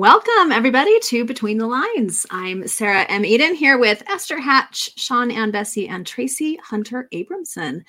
[0.00, 2.24] Welcome, everybody, to Between the Lines.
[2.30, 3.24] I'm Sarah M.
[3.24, 7.82] Eden here with Esther Hatch, Sian Ann Bessey, and Traci Hunter Abramson.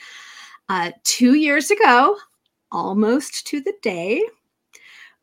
[0.67, 2.17] Uh, two years ago,
[2.71, 4.21] almost to the day,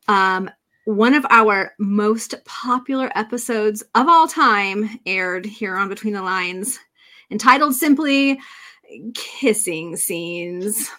[0.07, 0.49] um,
[0.85, 6.79] one of our most popular episodes of all time aired here on Between the Lines,
[7.29, 8.39] entitled simply
[9.13, 10.89] Kissing Scenes.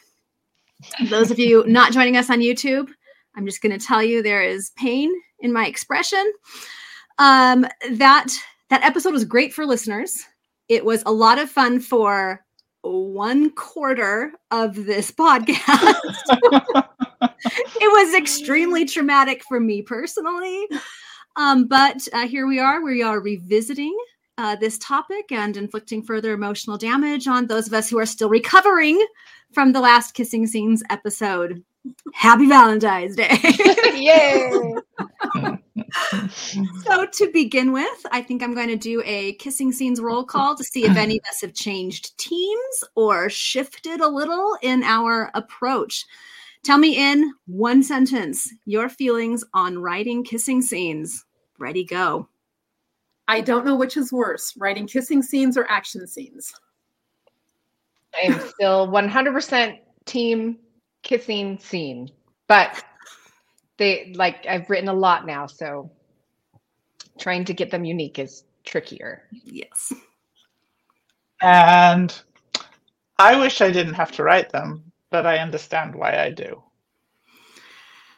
[1.09, 2.91] Those of you not joining us on YouTube,
[3.37, 6.33] I'm just going to tell you there is pain in my expression.
[7.19, 8.29] Um, that
[8.71, 10.25] that episode was great for listeners.
[10.69, 12.45] It was a lot of fun for
[12.83, 15.97] one quarter of this podcast.
[17.21, 20.67] it was extremely traumatic for me personally.
[21.37, 22.83] Um, but uh, here we are.
[22.83, 23.97] We are revisiting
[24.41, 28.31] uh, this topic and inflicting further emotional damage on those of us who are still
[28.31, 29.05] recovering
[29.53, 31.63] from the last kissing scenes episode.
[32.15, 33.29] Happy Valentine's Day.
[33.95, 34.75] Yay.
[36.85, 40.57] so to begin with, I think I'm going to do a kissing scenes roll call
[40.57, 45.31] to see if any of us have changed teams or shifted a little in our
[45.35, 46.07] approach.
[46.63, 51.25] Tell me in one sentence your feelings on writing kissing scenes.
[51.59, 52.29] Ready, go.
[53.31, 56.53] I don't know which is worse, writing kissing scenes or action scenes.
[58.13, 60.59] I am still 100% team
[61.05, 62.11] kissing scene,
[62.49, 62.83] but
[63.77, 65.93] they like I've written a lot now, so
[67.21, 69.23] trying to get them unique is trickier.
[69.45, 69.93] Yes.
[71.41, 72.13] And
[73.21, 76.61] I wish I didn't have to write them, but I understand why I do.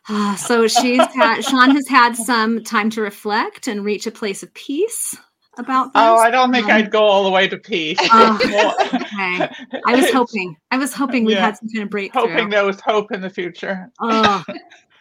[0.08, 4.42] Uh, so she's had Sian has had some time to reflect and reach a place
[4.42, 5.16] of peace
[5.58, 5.92] about this.
[5.94, 7.98] Oh, I don't think um, I'd go all the way to peace.
[8.12, 9.48] Oh, okay.
[9.86, 10.56] I was hoping.
[10.70, 11.46] I was hoping we yeah.
[11.46, 12.22] had some kind of breakthrough.
[12.22, 13.90] Hoping there was hope in the future.
[14.00, 14.42] Oh.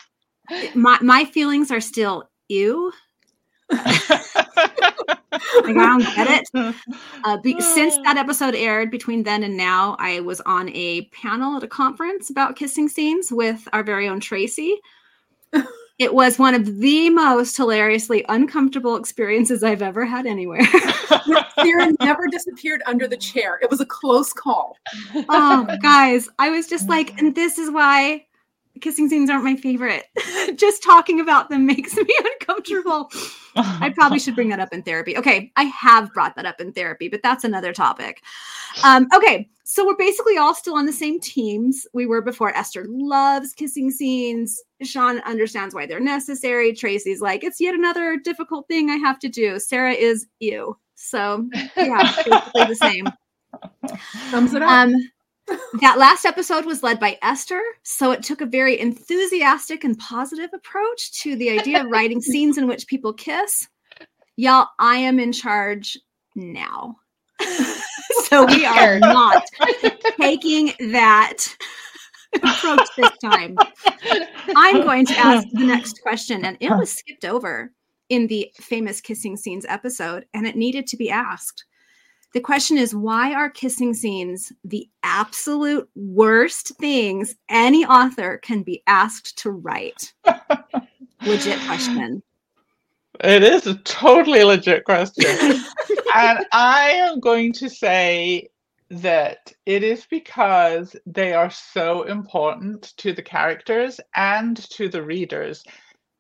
[0.75, 2.91] my my feelings are still ew.
[5.63, 6.75] Like, I don't get it.
[7.23, 11.55] Uh, be, since that episode aired, between then and now, I was on a panel
[11.57, 14.73] at a conference about kissing scenes with our very own Traci.
[15.99, 20.65] It was one of the most hilariously uncomfortable experiences I've ever had anywhere.
[21.59, 23.59] Sarah never disappeared under the chair.
[23.61, 24.77] It was a close call.
[25.29, 28.25] Oh, guys, I was just like, and this is why
[28.81, 30.05] kissing scenes aren't my favorite.
[30.55, 33.11] Just talking about them makes me uncomfortable.
[33.55, 35.17] I probably should bring that up in therapy.
[35.17, 38.21] Okay, I have brought that up in therapy, but that's another topic.
[38.83, 42.55] Um, okay, so we're basically all still on the same teams we were before.
[42.55, 44.61] Esther loves kissing scenes.
[44.83, 46.73] Sian understands why they're necessary.
[46.73, 49.59] Traci's like, it's yet another difficult thing I have to do.
[49.59, 50.77] Sarah is you.
[50.95, 53.07] So yeah, basically the same.
[54.29, 54.69] Thumbs it up.
[54.69, 54.93] Um,
[55.47, 60.49] that last episode was led by Esther, so it took a very enthusiastic and positive
[60.53, 63.67] approach to the idea of writing scenes in which people kiss.
[64.37, 65.97] Y'all, I am in charge
[66.35, 66.97] now.
[68.25, 69.43] so we are not
[70.19, 71.37] taking that
[72.35, 73.57] approach this time.
[74.55, 77.71] I'm going to ask the next question, and it was skipped over
[78.09, 81.65] in the famous kissing scenes episode, and it needed to be asked.
[82.33, 88.81] The question is why are kissing scenes the absolute worst things any author can be
[88.87, 90.13] asked to write?
[91.25, 92.23] Legit question.
[93.23, 95.25] It is a totally legit question.
[96.15, 98.49] and I am going to say
[98.89, 105.63] that it is because they are so important to the characters and to the readers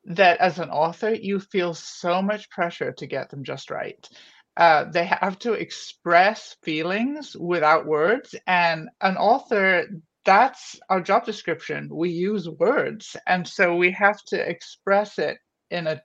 [0.05, 4.07] that as an author, you feel so much pressure to get them just right
[4.57, 8.35] uh, they have to express feelings without words.
[8.47, 9.85] And an author,
[10.25, 11.89] that's our job description.
[11.91, 13.15] We use words.
[13.27, 15.37] And so we have to express it
[15.69, 16.01] in a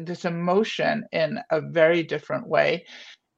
[0.00, 2.84] this emotion in a very different way.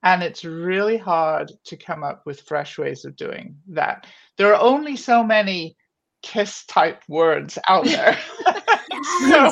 [0.03, 4.06] And it's really hard to come up with fresh ways of doing that.
[4.38, 5.76] There are only so many
[6.22, 8.19] kiss type words out there.
[9.29, 9.50] so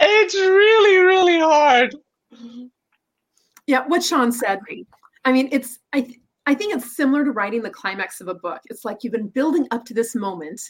[0.00, 1.94] it's really, really hard.
[3.70, 4.58] Yeah, what Sian said.
[5.24, 8.34] I mean, it's I th- I think it's similar to writing the climax of a
[8.34, 8.60] book.
[8.64, 10.60] It's like you've been building up to this moment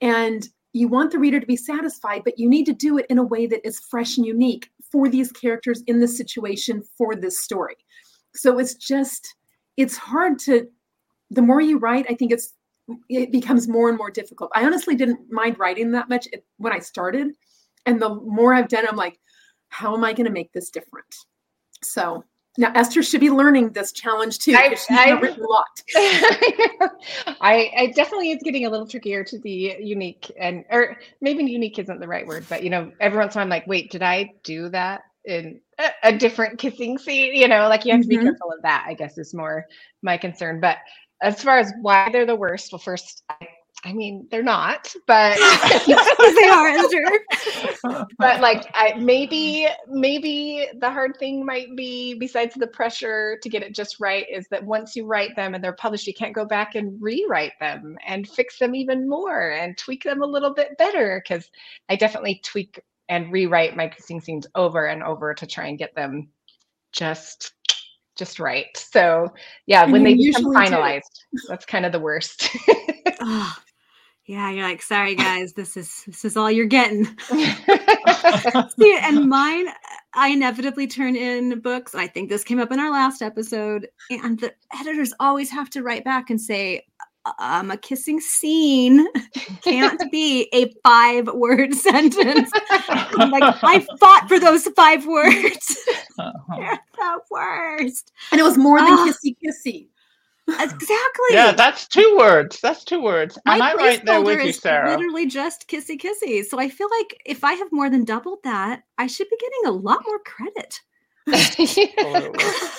[0.00, 3.18] and you want the reader to be satisfied, but you need to do it in
[3.18, 7.40] a way that is fresh and unique for these characters in this situation for this
[7.40, 7.76] story.
[8.34, 9.36] So it's just
[9.76, 10.66] it's hard to
[11.30, 12.54] the more you write, I think it's
[13.10, 14.50] it becomes more and more difficult.
[14.56, 16.26] I honestly didn't mind writing that much
[16.56, 17.28] when I started,
[17.86, 19.20] and the more I've done, I'm like,
[19.68, 21.14] how am I going to make this different?
[21.84, 22.24] So
[22.58, 24.52] Now Esther should be learning this challenge too.
[24.52, 25.66] Because she's I- written a lot.
[27.40, 31.78] I, I definitely is getting a little trickier to be unique and or maybe unique
[31.78, 33.90] isn't the right word, but you know, every once in a while I'm like, wait,
[33.90, 37.34] did I do that in a, a different kissing scene?
[37.34, 38.22] You know, like you have to be Mhm.
[38.24, 39.66] careful of that, I guess is more
[40.02, 40.60] my concern.
[40.60, 40.78] But
[41.22, 43.48] as far as why they're the worst, well, first I,
[43.84, 45.36] I mean they're not, but
[45.86, 48.06] they are, Esther.
[48.18, 53.62] but like I maybe maybe the hard thing might be besides the pressure to get
[53.62, 56.44] it just right is that once you write them and they're published you can't go
[56.44, 60.76] back and rewrite them and fix them even more and tweak them a little bit
[60.78, 61.50] better because
[61.88, 65.94] I definitely tweak and rewrite my kissing scenes over and over to try and get
[65.96, 66.28] them
[66.92, 67.54] just
[68.16, 68.66] just right.
[68.76, 69.28] So
[69.66, 70.76] yeah, And when they become usually do.
[70.76, 71.02] finalized,
[71.48, 72.48] that's kind of the worst.
[73.24, 73.56] Oh,
[74.32, 77.04] yeah, you're like, sorry guys, this is this is all you're getting.
[77.28, 79.66] See, and mine,
[80.14, 81.94] I inevitably turn in books.
[81.94, 85.82] I think this came up in our last episode, and the editors always have to
[85.82, 86.86] write back and say,
[87.40, 89.06] um, a kissing scene
[89.60, 92.50] can't be a five word sentence.
[92.80, 95.76] I'm like, I fought for those five words.
[96.18, 96.56] Uh-huh.
[96.58, 98.12] They're the worst.
[98.30, 99.06] And it was more than Ah.
[99.12, 99.88] kissy kissy.
[100.60, 101.30] Exactly.
[101.30, 102.60] Yeah, that's two words.
[102.60, 103.38] That's two words.
[103.44, 104.90] My Am I right there with you, Sarah?
[104.90, 106.44] Literally just kissy kissy.
[106.44, 109.66] So I feel like if I have more than doubled that, I should be getting
[109.66, 110.80] a lot more credit.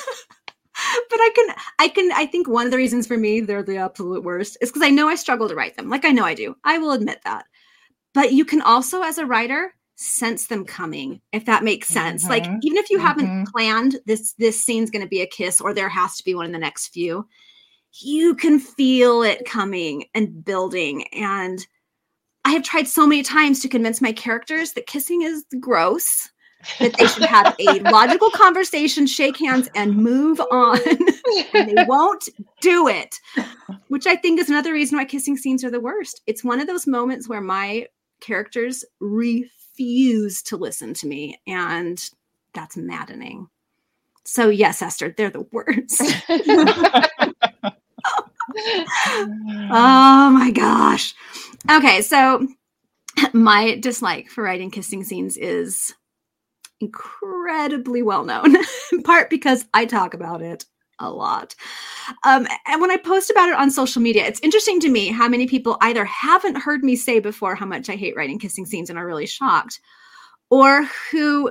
[1.10, 3.78] But I can, I can, I think one of the reasons for me they're the
[3.78, 5.90] absolute worst is because I know I struggle to write them.
[5.90, 6.56] Like I know I do.
[6.64, 7.46] I will admit that.
[8.14, 12.28] But you can also, as a writer, sense them coming, if that makes sense.
[12.28, 12.60] Like Mhm.
[12.64, 13.46] even if you haven't Mhm.
[13.52, 16.46] planned this, this scene's going to be a kiss, or there has to be one
[16.46, 17.28] in the next few.
[18.01, 21.07] You can feel it coming and building.
[21.13, 21.66] And
[22.45, 26.30] I have tried so many times to convince my characters that kissing is gross
[26.80, 30.80] that they should have a logical conversation, shake hands, and move on.
[31.54, 32.28] and they won't
[32.62, 33.16] do it,
[33.88, 36.22] which I think is another reason why kissing scenes are the worst.
[36.28, 37.88] It's one of those moments where my
[38.22, 42.01] characters refuse to listen to me, and
[42.54, 43.48] that's maddening.
[44.25, 46.01] So, yes, Esther, they're the worst.
[49.72, 51.13] oh my gosh.
[51.69, 52.48] Okay, so
[53.34, 55.94] my dislike for writing kissing scenes is
[56.80, 58.56] incredibly well known,
[58.92, 60.66] in part because I talk about it
[61.00, 61.56] a lot.
[62.24, 65.28] Um, and when I post about it on social media, it's interesting to me how
[65.28, 68.90] many people either haven't heard me say before how much I hate writing kissing scenes
[68.90, 69.80] and are really shocked,
[70.50, 71.50] or who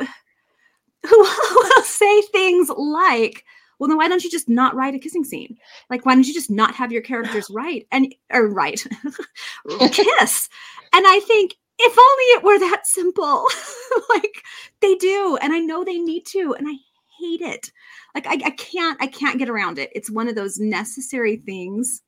[1.04, 1.18] who
[1.54, 3.44] will say things like,
[3.82, 5.58] well, then why don't you just not write a kissing scene?
[5.90, 8.86] Like, why don't you just not have your characters write and or write
[9.90, 10.48] kiss?
[10.92, 13.44] And I think if only it were that simple.
[14.08, 14.44] like
[14.78, 16.74] they do, and I know they need to, and I
[17.18, 17.72] hate it.
[18.14, 19.90] Like I, I can't, I can't get around it.
[19.96, 22.02] It's one of those necessary things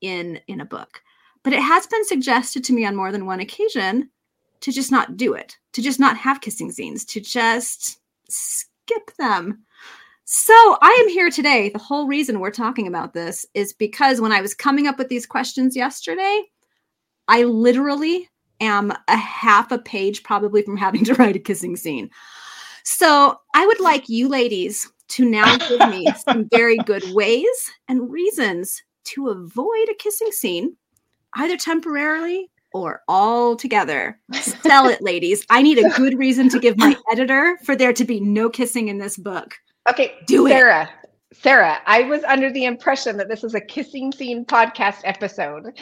[0.00, 1.02] in in a book.
[1.42, 4.08] But it has been suggested to me on more than one occasion
[4.60, 7.98] to just not do it, to just not have kissing scenes, to just
[8.30, 9.64] skip them.
[10.26, 11.68] So I am here today.
[11.68, 15.08] The whole reason we're talking about this is because when I was coming up with
[15.08, 16.44] these questions yesterday,
[17.28, 18.30] I literally
[18.60, 22.08] am a half a page probably from having to write a kissing scene.
[22.84, 28.10] So I would like you ladies to now give me some very good ways and
[28.10, 30.74] reasons to avoid a kissing scene,
[31.34, 34.18] either temporarily or altogether.
[34.32, 35.44] Sell it, ladies.
[35.50, 38.88] I need a good reason to give my editor for there to be no kissing
[38.88, 39.54] in this book.
[39.88, 40.50] Okay, Do it.
[40.50, 40.90] Sarah.
[41.32, 45.74] Sarah, I was under the impression that this was a kissing scene podcast episode, and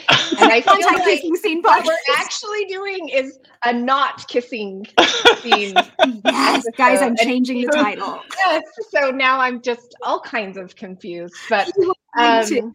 [0.51, 1.87] I feel like Anti-kissing scene what podcast.
[1.87, 4.87] we're actually doing is a not kissing
[5.41, 5.75] scene.
[6.25, 7.09] Yes, guys, I'm episode.
[7.09, 8.19] And changing the title.
[8.47, 11.35] Yes, so now I'm just all kinds of confused.
[11.49, 11.71] But
[12.17, 12.73] um,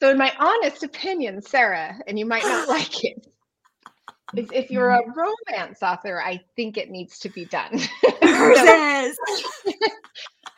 [0.00, 3.26] so, in my honest opinion, Sarah, and you might not like it,
[4.36, 7.80] is if you're a romance author, I think it needs to be done.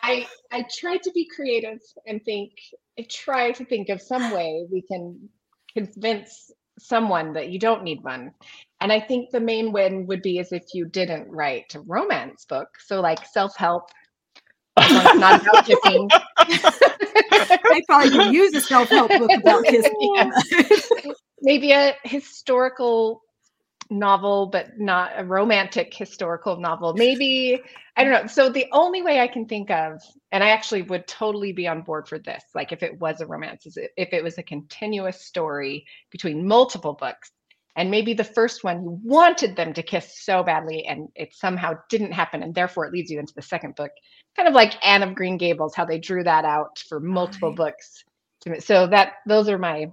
[0.03, 2.53] I I tried to be creative and think
[2.99, 5.29] I try to think of some way we can
[5.73, 8.33] convince someone that you don't need one.
[8.81, 12.45] And I think the main win would be as if you didn't write a romance
[12.45, 12.69] book.
[12.85, 13.85] So like self-help.
[14.77, 16.09] as long as it's not about kissing.
[17.49, 20.33] I probably could use a self-help book about kissing.
[21.41, 23.23] Maybe a historical
[23.91, 26.95] novel, but not a romantic historical novel.
[26.95, 27.61] Maybe
[27.97, 28.27] I don't know.
[28.27, 30.03] So the only way I can think of,
[30.33, 33.27] and I actually would totally be on board for this, like if it was a
[33.27, 37.31] romance, is if it was a continuous story between multiple books,
[37.77, 41.75] And maybe the first one you wanted them to kiss so badly and it somehow
[41.91, 42.43] didn't happen.
[42.43, 43.91] And therefore it leads you into the second book.
[44.35, 47.57] Kind of like Anne of Green Gables, how they drew that out for multiple Right.
[47.57, 48.03] books.
[48.61, 49.93] So that those are my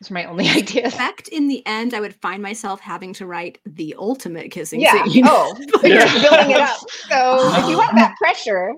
[0.00, 0.94] those are my only ideas.
[0.94, 5.04] Fact in the end, I would find myself having to write the ultimate kissing Yeah.
[5.04, 5.24] scene.
[5.26, 6.12] Oh, you're Yeah.
[6.20, 6.78] building it up.
[7.08, 8.72] So if you want that pressure,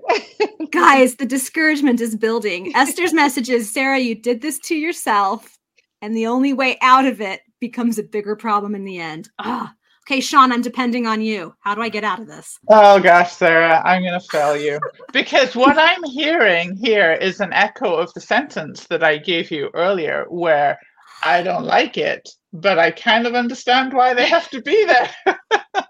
[0.70, 2.74] Guys, the discouragement is building.
[2.74, 5.58] Esther's message is Sarah, you did this to yourself,
[6.00, 9.28] and the only way out of it becomes a bigger problem in the end.
[9.38, 9.74] Ah,
[10.06, 11.54] okay, Sian, I'm depending on you.
[11.60, 12.58] How do I get out of this?
[12.68, 14.80] Oh gosh, Sarah, I'm going to fail you.
[15.12, 19.68] Because what I'm hearing here is an echo of the sentence that I gave you
[19.74, 20.78] earlier, where
[21.22, 25.10] I don't like it, but I kind of understand why they have to be there.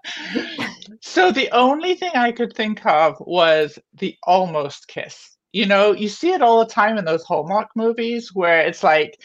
[1.01, 5.37] so the only thing I could think of was the almost kiss.
[5.51, 9.19] You know, you see it all the time in those Hallmark movies where it's like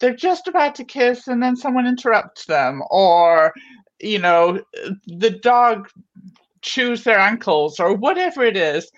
[0.00, 3.52] they're just about to kiss and then someone interrupts them, or,
[4.00, 4.60] you know,
[5.06, 5.88] the dog
[6.62, 8.90] chews their ankles or whatever it is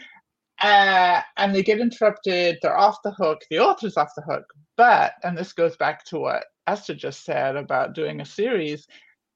[0.63, 4.45] uh, and they get interrupted they're off the hook the author's off the hook
[4.77, 8.87] but and this goes back to what esther just said about doing a series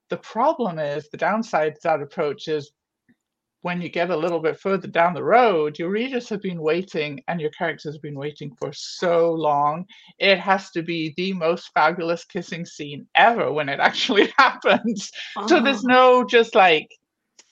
[0.09, 2.73] the problem is the downside to that approach is
[3.63, 7.21] when you get a little bit further down the road your readers have been waiting
[7.29, 9.85] and your characters have been waiting for so long
[10.19, 15.11] it has to be the most fabulous kissing scene ever when it actually happens
[15.47, 15.89] so there's Oh.
[15.89, 16.89] no just like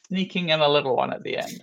[0.08, 1.62] sneaking in a little one at the end.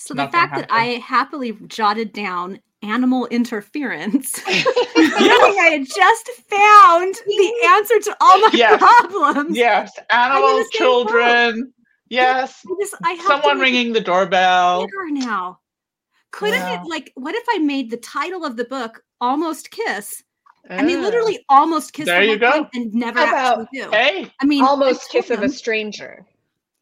[0.00, 5.86] So the not gonna fact that I happily jotted down animal interference, knowing I had
[5.86, 8.78] just found the answer to all my Yes.
[8.78, 9.56] problems.
[9.56, 11.72] Yes, animals, same children.
[12.10, 14.86] Yes, I just I have someone to make it ringing the doorbell.
[15.10, 15.58] now.
[16.30, 16.80] Couldn't Yeah.
[16.82, 20.22] it like what if I made the title of the book almost kiss?
[20.70, 22.68] I mean literally almost kiss There you go.
[22.74, 23.90] and never How about- actually do.
[23.90, 26.24] Hey, I mean almost kiss of a stranger.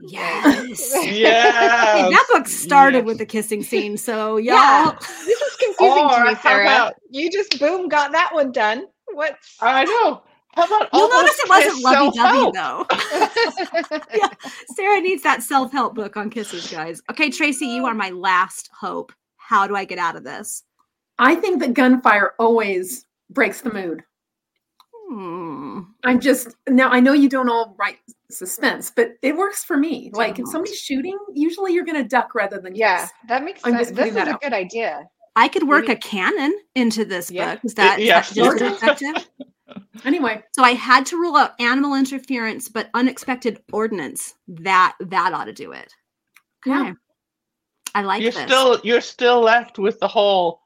[0.00, 0.92] Yes.
[1.02, 3.06] Hey, that book started Yes.
[3.06, 4.96] with the kissing scene, so y'all Yeah.
[5.00, 6.62] This is confusing Or to me, how Sarah.
[6.64, 8.86] about- You just boom got that one done.
[9.12, 10.22] What's I know.
[10.54, 12.88] How about You'll almost notice it wasn't lovey-dovey self-help?
[12.88, 14.00] though.
[14.14, 14.28] yeah,
[14.74, 17.02] Sarah needs that self-help book on kisses, guys.
[17.10, 19.12] Okay, Traci, you are my last hope.
[19.36, 20.62] How do I get out of this?
[21.18, 24.02] I think that gunfire always breaks the mood.
[25.08, 25.80] Hmm.
[26.04, 27.98] I'm just now I know you don't all write
[28.30, 30.10] suspense, but it works for me.
[30.14, 30.46] Like if Don't.
[30.52, 33.10] somebody's shooting, usually you're gonna duck rather than yeah, kiss.
[33.28, 33.88] that makes I'm sense.
[33.88, 34.40] just This is a out.
[34.42, 35.04] good idea.
[35.36, 37.54] I could work Maybe- a cannon into this Yeah.
[37.54, 37.64] book.
[37.64, 38.30] Is that, is yes.
[38.30, 38.66] that just Okay.
[38.66, 39.28] as effective?
[40.04, 44.34] Anyway, So I had to rule out animal interference, but unexpected ordinance.
[44.46, 45.92] That that ought to do it.
[46.66, 46.76] Okay.
[46.84, 46.92] Yeah.
[47.94, 48.42] I like You're this.
[48.44, 50.60] still you're still left with the whole.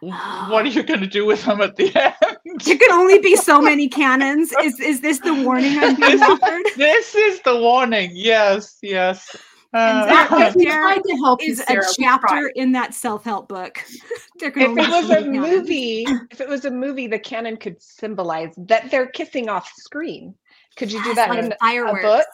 [0.00, 1.90] What are you going to do with them at the
[2.22, 2.35] end?
[2.64, 4.52] There can only be so many cannons.
[4.62, 6.62] Is is this the warning I'm being This is- offered?
[6.76, 8.10] this is the warning.
[8.14, 9.34] Yes, yes.
[9.72, 11.84] And Uh, that we there to help Is a Sarah.
[11.98, 12.52] We chapter tried.
[12.56, 13.82] in that self-help book.
[14.40, 15.38] If it was a cannons.
[15.38, 20.34] movie, if it was a movie, the cannon could symbolize that they're kissing off screen.
[20.76, 21.52] Could you do that like in
[21.88, 22.26] a book?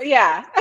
[0.00, 0.44] Yeah.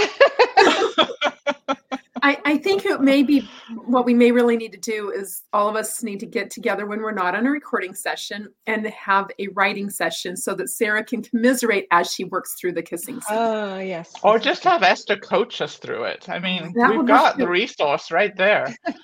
[2.24, 3.48] I, I think it may be
[3.88, 6.86] what we may really need to do is all of us need to get together
[6.86, 11.04] when we're not on a recording session and have a writing session so that Sarah
[11.04, 13.38] can commiserate as she works through the kissing scene.
[13.38, 14.14] Oh yes.
[14.24, 16.28] or just have Esther coach us through it.
[16.30, 18.76] I mean, That we've would be got the resource right there.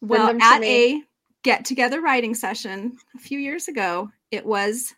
[0.00, 0.94] Well, at me.
[0.94, 1.02] a
[1.42, 4.94] get together writing session a few years ago, it was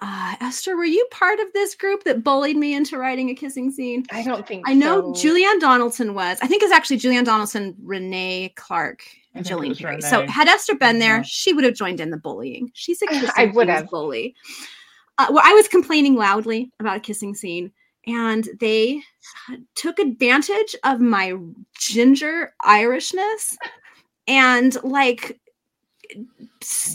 [0.00, 0.76] uh, Esther.
[0.76, 4.04] Were you part of this group that bullied me into writing a kissing scene?
[4.12, 5.28] I don't think I know so.
[5.28, 6.38] Julianne Donaldson was.
[6.40, 9.02] I think it's actually Julianne Donaldson, Renee Clark,
[9.34, 10.00] I and Jillian Perry.
[10.00, 11.26] So had Esther been there, Mhm.
[11.26, 12.70] she would have joined in the bullying.
[12.74, 13.88] She's a I kissing would have.
[13.90, 14.34] bully.
[15.18, 17.72] Uh, well, I was complaining loudly about a kissing scene,
[18.06, 19.02] and they
[19.74, 21.34] took advantage of my
[21.76, 23.56] ginger Irishness
[24.28, 25.40] and like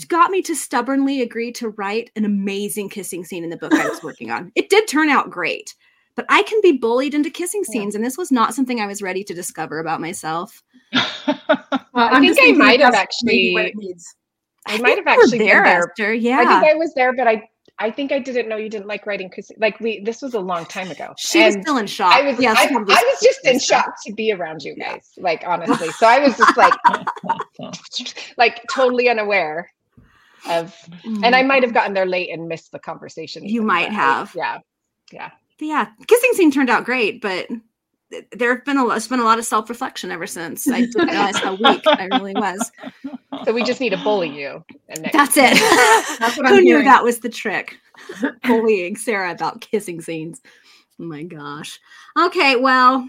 [0.07, 3.87] got me to stubbornly agree to write an amazing kissing scene in the book I
[3.87, 4.51] was working on.
[4.55, 5.75] It did turn out great,
[6.15, 7.71] but I can be bullied into kissing Yeah.
[7.73, 10.61] scenes, and this was not something I was ready to discover about myself.
[11.95, 14.15] Well, I think I might have that's maybe what actually- it needs.
[14.65, 15.87] I might have think you actually been there, there.
[15.89, 16.13] Esther.
[16.13, 17.47] Yeah, I think I was there, but I
[17.83, 20.39] I think I didn't know you didn't like writing because like we this was a
[20.39, 21.13] long time ago.
[21.17, 22.13] she was still in shock.
[22.15, 25.43] I was yes, I, I was just in shock to be around you guys, like
[25.45, 25.89] honestly.
[25.89, 26.73] So I was just like
[28.37, 29.69] like totally unaware
[30.49, 30.75] of
[31.05, 31.47] and I Mm.
[31.47, 33.45] might have gotten there late and missed the conversation.
[33.45, 34.33] You might I- have.
[34.35, 34.59] yeah.
[35.11, 37.47] But yeah, kissing scene turned out great, but
[38.31, 40.67] there have been a lot, it's been a lot of self reflection ever since.
[40.67, 42.71] I didn't realize how weak I really was.
[43.45, 44.63] So we just need to bully you.
[44.89, 45.53] And That's it.
[46.19, 46.85] That's what Who I'm knew hearing.
[46.85, 47.77] that was the trick?
[48.43, 50.41] bullying Sarah about kissing scenes.
[50.99, 51.79] Oh my gosh.
[52.19, 53.07] Okay, well,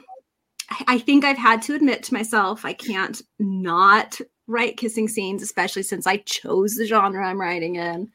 [0.86, 5.82] I think I've had to admit to myself I can't not write kissing scenes, especially
[5.82, 8.10] since I chose the genre I'm writing in.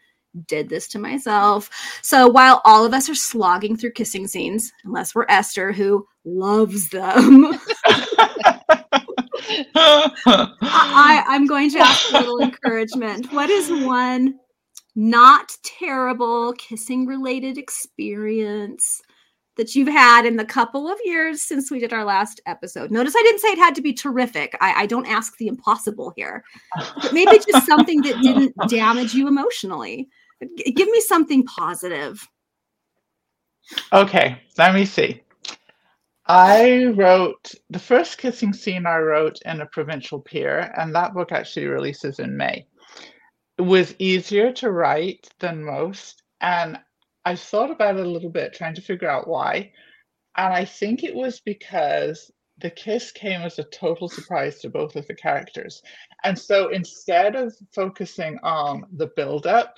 [0.47, 1.69] Did this to myself.
[2.03, 6.89] So while all of us are slogging through kissing scenes, unless we're Esther, who loves
[6.89, 7.53] them,
[9.75, 13.31] I, I'm going to ask a little encouragement.
[13.31, 14.39] What is one
[14.95, 19.01] not terrible kissing related experience
[19.59, 22.91] that you've had in the couple of years since we did our last episode.
[22.91, 24.57] Notice I didn't say it had to be terrific.
[24.61, 26.43] I, I don't ask the impossible here.
[27.01, 30.07] But maybe just something that didn't damage you emotionally.
[30.57, 32.25] G- give me something positive.
[33.91, 35.21] Okay, let me see.
[36.29, 41.31] I wrote the first kissing scene I wrote in a provincial peer, and that book
[41.31, 42.67] actually releases in May.
[43.57, 46.77] It was easier to write than most, and
[47.25, 49.71] I thought about it a little bit, trying to figure out why.
[50.37, 54.95] And I think it was because the kiss came as a total surprise to both
[54.95, 55.81] of the characters.
[56.23, 59.77] And so instead of focusing on the build up,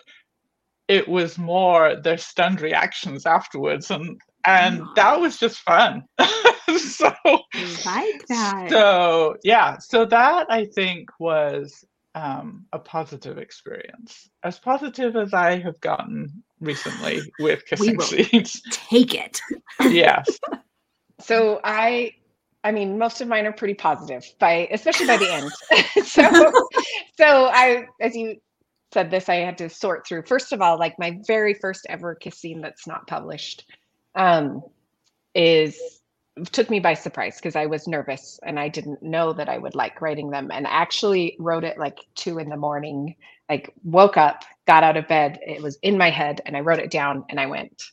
[0.89, 3.89] it was more their stunned reactions afterwards.
[3.89, 6.03] And and that was just fun.
[6.77, 7.13] so
[7.85, 8.67] like that.
[8.69, 15.59] So yeah, so that I think was um, a positive experience, as positive as I
[15.59, 18.61] have gotten recently with kissing will scenes.
[18.71, 19.39] Take it.
[19.79, 20.39] yes.
[21.23, 22.13] So I
[22.63, 25.51] I mean most of mine are pretty positive by especially by the end.
[26.07, 26.23] so
[27.15, 28.37] so I as you
[28.91, 32.15] said this I had to sort through first of all like my very first ever
[32.15, 33.65] kiss scene that's not published
[34.15, 34.61] um
[35.35, 35.79] is
[36.51, 39.75] took me by surprise because I was nervous and I didn't know that I would
[39.75, 43.15] like writing them and actually wrote it like two in the morning.
[43.49, 46.79] Like woke up, got out of bed, it was in my head, and I wrote
[46.79, 47.83] it down and I went,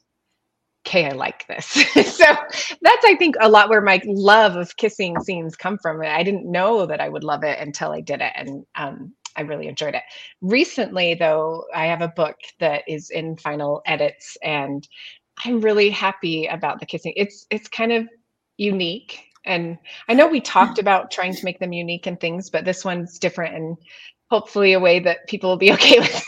[0.86, 1.66] okay, I like this.
[2.16, 2.24] so
[2.82, 6.00] that's I think a lot where my love of kissing scenes come from.
[6.02, 8.32] I didn't know that I would love it until I did it.
[8.34, 10.02] And um I really enjoyed it.
[10.40, 14.86] Recently, though, I have a book that is in final edits, and
[15.44, 17.12] I'm really happy about the kissing.
[17.16, 18.08] It's it's kind of
[18.56, 19.24] unique.
[19.44, 22.84] And I know we talked about trying to make them unique and things, but this
[22.84, 23.76] one's different and
[24.30, 26.24] hopefully a way that people will be okay with.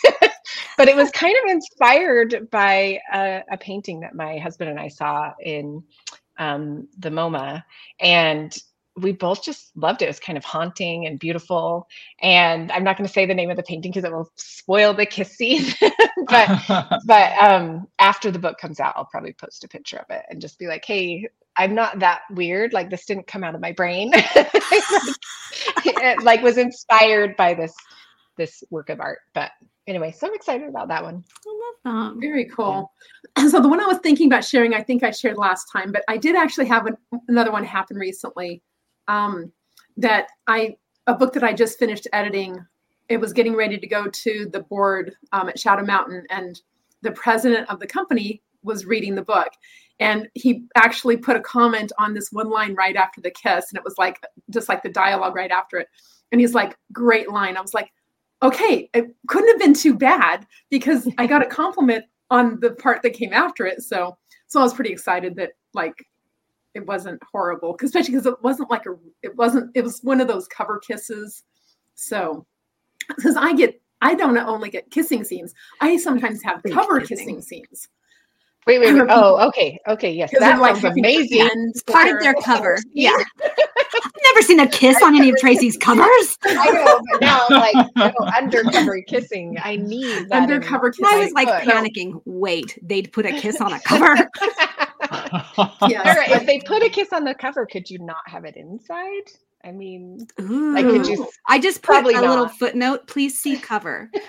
[0.76, 4.88] but it was kind of inspired by a, a, painting that my husband and I
[4.88, 5.82] saw in
[6.38, 7.62] um, the MoMA.
[8.00, 8.56] And
[9.00, 10.06] we both just loved it.
[10.06, 11.88] It was kind of haunting and beautiful.
[12.20, 14.94] And I'm not going to say the name of the painting because it will spoil
[14.94, 15.72] the kiss scene.
[16.28, 16.48] but
[17.06, 20.40] but um, after the book comes out, I'll probably post a picture of it and
[20.40, 22.72] just be like, "Hey, I'm not that weird.
[22.72, 24.12] Like this didn't come out of my brain.
[25.84, 27.74] it like was inspired by this
[28.36, 29.18] this work of art.
[29.34, 29.50] But
[29.86, 31.22] anyway, so I'm excited about that one.
[31.46, 32.20] I love that.
[32.20, 32.92] Very cool.
[33.36, 33.46] Yeah.
[33.48, 36.02] So the one I was thinking about sharing, I think I shared last time, but
[36.08, 36.96] I did actually have an,
[37.28, 38.62] another one happen recently.
[39.10, 39.52] Um,
[39.96, 42.64] that I a book that I just finished editing.
[43.08, 46.60] It was getting ready to go to the board um, at Shadow Mountain, and
[47.02, 49.48] the president of the company was reading the book.
[49.98, 53.76] And he actually put a comment on this one line right after the kiss and
[53.76, 54.18] it was like
[54.48, 55.88] just like the dialogue right after it.
[56.32, 57.56] And he's like great line.
[57.56, 57.90] I was like
[58.42, 63.02] okay it couldn't have been too bad because i got a compliment on the part
[63.02, 63.82] that came after it.
[63.82, 65.94] So so i was pretty excited that like
[66.74, 70.28] it wasn't horrible especially because it wasn't like a it wasn't it was one of
[70.28, 71.44] those cover kisses
[71.94, 72.46] so
[73.08, 77.88] because i get i don't only get kissing scenes i sometimes have cover kissing scenes
[78.66, 79.00] Wait, wait, wait.
[79.00, 79.80] Um, oh, okay.
[79.88, 80.12] Okay.
[80.12, 80.30] Yes.
[80.38, 81.72] That like sounds amazing.
[81.86, 82.78] Part of their cover.
[82.92, 83.10] Yeah.
[83.42, 86.38] I've never seen a kiss on any of Traci's covers.
[86.44, 89.56] I know, but now I'm like you know, undercover kissing.
[89.62, 91.06] I need that undercover kissing.
[91.08, 91.72] I was like put.
[91.72, 92.20] panicking.
[92.26, 94.14] Wait, they'd put a kiss on a cover.
[95.88, 96.36] yeah.
[96.36, 99.30] If they put a kiss on the cover, could you not have it inside?
[99.62, 100.74] I mean, Ooh.
[100.74, 101.28] like could you?
[101.46, 102.22] I just put a not.
[102.22, 103.06] little footnote.
[103.06, 104.10] Please see cover.
[104.14, 104.24] That's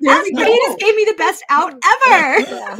[0.00, 0.48] great.
[0.48, 2.40] You just gave me the best out ever.
[2.40, 2.76] Yeah.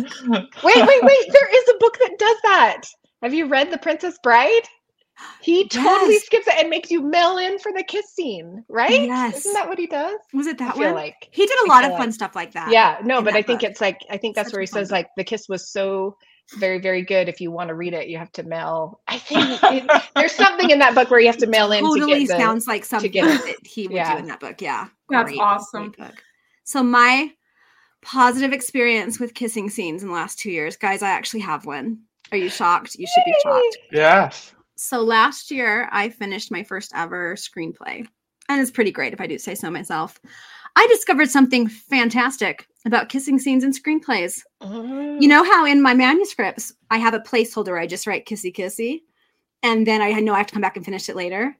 [0.64, 1.32] Wait, wait, wait.
[1.32, 2.82] There is a book that does that.
[3.22, 4.62] Have you read The Princess Bride?
[5.40, 6.26] He totally yes.
[6.26, 8.90] skips it and makes you mail in for the kiss scene, right?
[8.90, 9.38] Yes.
[9.38, 10.18] Isn't that what he does?
[10.34, 10.94] Was it that one?
[10.94, 12.70] Like he did a lot of fun like, stuff like that.
[12.70, 13.70] Yeah, no, but I think book.
[13.70, 14.92] it's like I think that's Such where he says book.
[14.92, 16.16] like the kiss was so
[16.58, 19.60] very very good if you want to read it you have to mail i think
[19.62, 22.36] it, there's something in that book where you have to mail in totally to get
[22.36, 24.14] the, sounds like something that he would yeah.
[24.14, 26.22] do in that book yeah that's great, awesome great book.
[26.64, 27.30] so my
[28.02, 32.00] positive experience with kissing scenes in the last two years guys i actually have one
[32.32, 36.92] are you shocked you should be shocked yes so last year i finished my first
[36.94, 38.06] ever screenplay
[38.48, 40.20] and it's pretty great if i do say so myself
[40.76, 44.40] I discovered something fantastic about kissing scenes in screenplays.
[44.60, 45.18] Oh.
[45.18, 49.00] You know how in my manuscripts I have a placeholder I just write kissy kissy,
[49.62, 51.56] and then I know I have to come back and finish it later.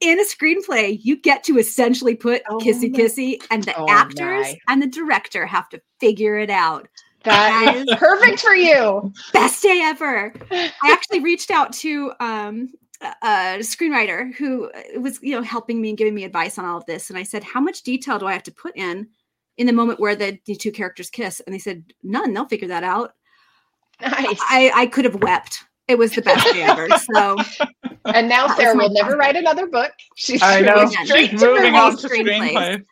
[0.00, 4.46] In a screenplay, you get to essentially put Oh kissy kissy, and the Oh actors
[4.46, 4.58] my.
[4.68, 6.88] and the director have to figure it out.
[7.24, 9.12] That is perfect for you.
[9.32, 10.32] Best day ever.
[10.50, 15.90] I actually reached out to um, a a screenwriter who was, you know, helping me
[15.90, 17.10] and giving me advice on all of this.
[17.10, 19.08] And I said, "How much detail do I have to put in
[19.56, 22.32] in the moment where the, the two characters kiss?" And they said, "None.
[22.32, 23.12] They'll figure that out."
[24.00, 24.38] Nice.
[24.40, 25.64] I, I could have wept.
[25.86, 26.88] It was the best day ever.
[27.14, 27.36] So
[28.06, 29.92] and now Sarah will never write another book.
[30.16, 30.74] She's I know.
[30.74, 32.84] going She's straight She's to moving her on to screenplays.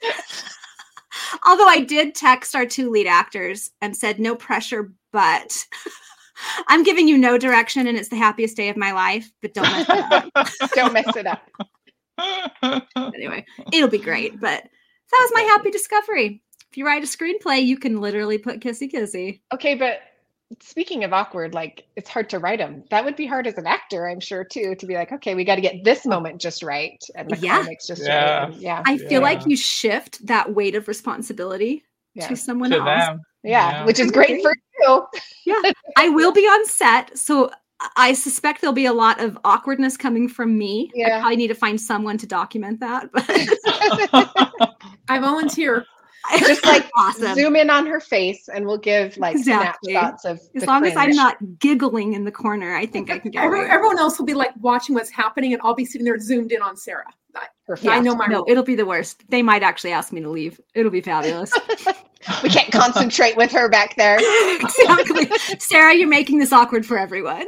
[1.33, 1.49] Screenplays.
[1.49, 5.67] although I did text our two lead actors and said, no pressure, but
[6.69, 9.65] I'm giving you no direction and it's the happiest day of my life, but don't
[9.65, 10.49] mess it up.
[10.75, 11.49] Don't mess it up.
[13.15, 14.41] anyway, it'll be great.
[14.41, 16.43] But that was my happy discovery.
[16.71, 19.41] If you write a screenplay, you can literally put kissy kissy.
[19.53, 20.01] Okay, but
[20.61, 22.85] speaking of awkward, like it's hard to write them.
[22.91, 25.45] That would be hard as an actor, I'm sure, too, to be like, okay, we
[25.45, 26.11] got to get this oh.
[26.11, 27.59] moment just right and the Yeah.
[27.61, 28.45] climax just Yeah.
[28.45, 28.53] right.
[28.53, 31.85] And yeah, I feel like you shift that weight of responsibility
[32.15, 32.87] yeah, to someone to else.
[32.87, 33.21] them.
[33.43, 33.85] yeah, Yeah.
[33.87, 35.07] which is great for you.
[35.45, 37.51] Yeah, I will be on set, so
[37.97, 40.89] I suspect there'll be a lot of awkwardness coming from me.
[40.95, 41.19] I Yeah.
[41.21, 43.11] probably need to find someone to document that.
[43.13, 43.25] But
[45.09, 45.85] I volunteer.
[46.39, 47.35] Just like awesome.
[47.35, 49.93] Zoom in on her face, and we'll give like Exactly.
[49.93, 53.19] snapshots of As the long as I'm not giggling in the corner, I think I
[53.19, 53.69] can get Every, away.
[53.71, 56.63] everyone else will be like watching what's happening, and I'll be sitting there zoomed in
[56.63, 57.07] on Sarah.
[57.35, 57.89] I, Perfect.
[57.93, 58.45] I know my no, role.
[58.47, 59.25] it'll be the worst.
[59.31, 60.61] They might actually ask me to leave.
[60.75, 61.51] It'll be fabulous.
[62.43, 64.19] we can't concentrate with her back there.
[64.61, 65.29] exactly.
[65.59, 67.47] Sarah, you're making this awkward for everyone.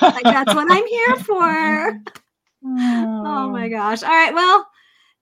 [0.00, 2.00] like that's what I'm here for.
[2.64, 4.02] Oh my gosh.
[4.02, 4.32] All right.
[4.32, 4.66] Well,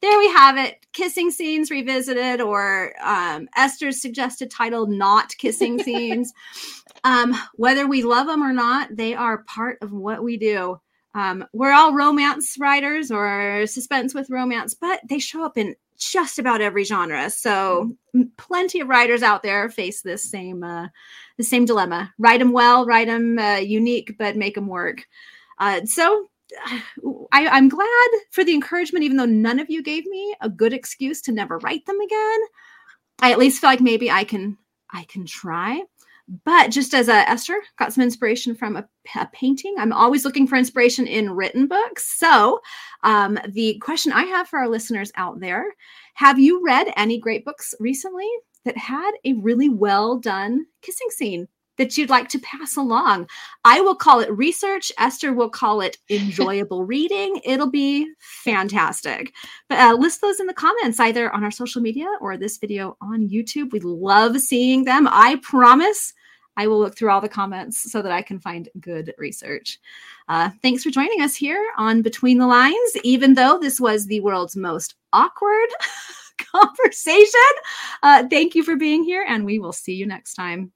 [0.04, 0.84] there we have it.
[0.92, 6.32] Kissing scenes revisited, or um, Esther's suggested title, not kissing scenes.
[7.04, 10.78] Um, whether we love them or not, they are part of what we do.
[11.14, 16.38] Um, we're all romance writers or suspense with romance, but they show up in just
[16.38, 17.30] about every genre.
[17.30, 17.96] So
[18.36, 20.88] plenty of writers out there face this same uh,
[21.38, 22.12] the same dilemma.
[22.18, 25.06] Write them well, write them uh, unique, but make them work.
[25.58, 26.28] Uh, so
[27.32, 30.72] I, I'm glad for the encouragement, even though none of you gave me a good
[30.72, 32.38] excuse to never write them again.
[33.20, 34.58] I at least feel like maybe I can
[34.90, 35.82] I can try.
[36.44, 40.46] But just as a Esther got some inspiration from a, a painting, I'm always looking
[40.46, 42.18] for inspiration in written books.
[42.18, 42.60] So
[43.02, 45.64] um, the question I have for our listeners out there:
[46.14, 48.28] Have you read any great books recently
[48.64, 51.48] that had a really well done kissing scene?
[51.76, 53.28] That you'd like to pass along.
[53.64, 54.92] I will call it research.
[54.96, 57.40] Esther will call it enjoyable reading.
[57.44, 58.12] It'll be
[58.44, 59.34] fantastic.
[59.68, 62.96] But uh, list those in the comments, either on our social media or this video
[63.00, 63.72] on YouTube.
[63.72, 65.08] We love seeing them.
[65.10, 66.12] I promise
[66.56, 69.78] I will look through all the comments so that I can find good research.
[70.28, 74.20] Uh, thanks for joining us here on Between the Lines, even though this was the
[74.20, 75.68] world's most awkward
[76.38, 77.40] conversation.
[78.02, 80.72] Uh, thank you for being here, and we will see you next time.